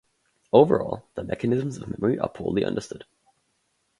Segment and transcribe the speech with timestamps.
[0.51, 3.05] Overall, the mechanisms of memory are poorly understood.